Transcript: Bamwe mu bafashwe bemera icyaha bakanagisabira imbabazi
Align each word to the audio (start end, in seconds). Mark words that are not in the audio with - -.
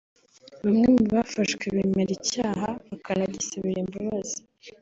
Bamwe 0.63 0.85
mu 0.93 1.01
bafashwe 1.13 1.65
bemera 1.75 2.11
icyaha 2.19 2.67
bakanagisabira 2.89 3.79
imbabazi 3.83 4.37